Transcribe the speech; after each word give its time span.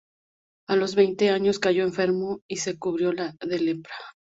A 0.67 0.75
los 0.75 0.95
veinte 0.95 1.29
años 1.29 1.59
cayó 1.59 1.83
enfermo 1.83 2.41
y 2.47 2.55
se 2.57 2.75
cubrió 2.79 3.11
de 3.11 3.59
lepra. 3.59 3.93